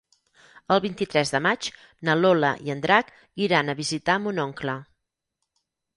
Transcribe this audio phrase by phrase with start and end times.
[0.75, 1.67] El vint-i-tres de maig
[2.09, 3.13] na Lola i en Drac
[3.49, 4.79] iran a visitar mon oncle.